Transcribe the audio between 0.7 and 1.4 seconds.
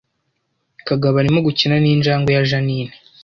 Kagabo arimo